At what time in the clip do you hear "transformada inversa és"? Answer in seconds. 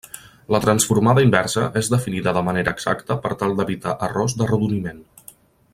0.61-1.91